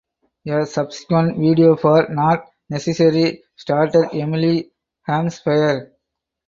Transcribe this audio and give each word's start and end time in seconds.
A 0.47 0.65
subsequent 0.65 1.37
video 1.37 1.75
for 1.75 2.07
"Not 2.09 2.47
Necessary" 2.71 3.43
starred 3.55 3.93
Emily 4.11 4.71
Hampshire. 5.03 5.93